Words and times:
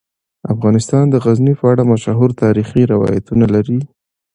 افغانستان 0.53 1.05
د 1.09 1.15
غزني 1.23 1.53
په 1.59 1.65
اړه 1.71 1.83
مشهور 1.91 2.29
تاریخی 2.43 2.81
روایتونه 2.93 3.45
لري. 3.55 3.79